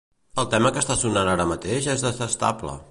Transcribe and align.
El 0.43 0.47
tema 0.53 0.71
que 0.77 0.81
està 0.83 0.97
sonant 1.03 1.31
ara 1.35 1.47
mateix 1.53 1.93
és 1.97 2.09
detestable. 2.09 2.79